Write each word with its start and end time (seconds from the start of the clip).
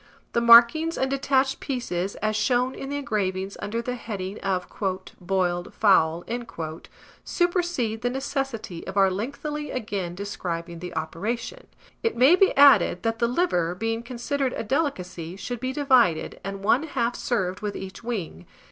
The 0.33 0.41
markings 0.41 0.97
and 0.97 1.11
detached 1.11 1.59
pieces, 1.59 2.15
as 2.23 2.35
shown 2.35 2.73
in 2.73 2.89
the 2.89 2.95
engravings 2.97 3.55
under 3.61 3.83
the 3.83 3.93
heading 3.93 4.39
of 4.39 4.65
"Boiled 5.21 5.73
Fowl," 5.75 6.25
supersede 7.23 8.01
the 8.01 8.09
necessity 8.09 8.87
of 8.87 8.97
our 8.97 9.11
lengthily 9.11 9.69
again 9.69 10.15
describing 10.15 10.79
the 10.79 10.95
operation. 10.95 11.67
It 12.01 12.17
may 12.17 12.35
be 12.35 12.51
added, 12.57 13.03
that 13.03 13.19
the 13.19 13.27
liver, 13.27 13.75
being 13.75 14.01
considered 14.01 14.53
a 14.53 14.63
delicacy, 14.63 15.35
should 15.35 15.59
be 15.59 15.71
divided, 15.71 16.39
and 16.43 16.63
one 16.63 16.81
half 16.81 17.15
served 17.15 17.61
with 17.61 17.75
each 17.75 18.03
wing. 18.03 18.47